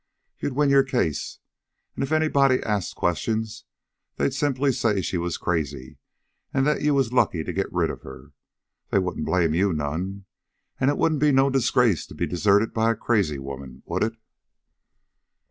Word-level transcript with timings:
You'd 0.39 0.53
win 0.53 0.71
your 0.71 0.81
case. 0.83 1.37
And 1.93 2.03
if 2.03 2.11
anybody 2.11 2.59
asked 2.63 2.95
questions, 2.95 3.65
they'd 4.15 4.33
simply 4.33 4.71
say 4.71 5.03
she 5.03 5.19
was 5.19 5.37
crazy, 5.37 5.99
and 6.51 6.65
that 6.65 6.81
you 6.81 6.95
was 6.95 7.13
lucky 7.13 7.43
to 7.43 7.53
get 7.53 7.71
rid 7.71 7.91
of 7.91 8.01
her. 8.01 8.31
They 8.89 8.97
wouldn't 8.97 9.27
blame 9.27 9.53
you 9.53 9.73
none. 9.73 10.25
And 10.79 10.89
it 10.89 10.97
wouldn't 10.97 11.21
be 11.21 11.31
no 11.31 11.51
disgrace 11.51 12.07
to 12.07 12.15
be 12.15 12.25
deserted 12.25 12.73
by 12.73 12.89
a 12.89 12.95
crazy 12.95 13.37
woman, 13.37 13.83
would 13.85 14.03
it?" 14.03 14.13